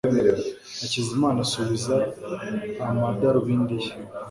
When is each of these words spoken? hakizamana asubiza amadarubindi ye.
hakizamana 0.79 1.39
asubiza 1.47 1.95
amadarubindi 2.87 3.75
ye. 3.83 3.91